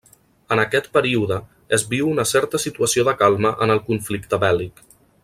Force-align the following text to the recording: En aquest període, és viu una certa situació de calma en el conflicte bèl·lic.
En 0.53 0.61
aquest 0.61 0.87
període, 0.97 1.37
és 1.77 1.85
viu 1.93 2.09
una 2.13 2.25
certa 2.31 2.63
situació 2.65 3.07
de 3.11 3.17
calma 3.23 3.55
en 3.67 3.75
el 3.75 3.87
conflicte 3.91 4.41
bèl·lic. 4.47 4.87